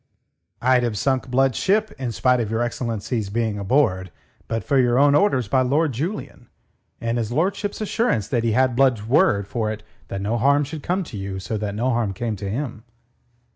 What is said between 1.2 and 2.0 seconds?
Blood's ship